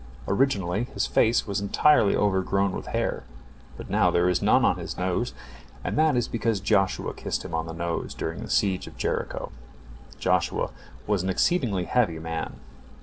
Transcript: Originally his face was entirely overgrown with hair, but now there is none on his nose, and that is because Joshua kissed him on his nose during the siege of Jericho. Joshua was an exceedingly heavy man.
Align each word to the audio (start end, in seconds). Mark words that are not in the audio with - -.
Originally 0.27 0.85
his 0.95 1.05
face 1.05 1.45
was 1.45 1.61
entirely 1.61 2.15
overgrown 2.15 2.71
with 2.71 2.87
hair, 2.87 3.23
but 3.77 3.87
now 3.87 4.09
there 4.09 4.27
is 4.27 4.41
none 4.41 4.65
on 4.65 4.79
his 4.79 4.97
nose, 4.97 5.31
and 5.83 5.95
that 5.95 6.17
is 6.17 6.27
because 6.27 6.59
Joshua 6.59 7.13
kissed 7.13 7.45
him 7.45 7.53
on 7.53 7.67
his 7.67 7.77
nose 7.77 8.15
during 8.15 8.41
the 8.41 8.49
siege 8.49 8.87
of 8.87 8.97
Jericho. 8.97 9.51
Joshua 10.17 10.71
was 11.05 11.21
an 11.21 11.29
exceedingly 11.29 11.83
heavy 11.83 12.17
man. 12.17 12.55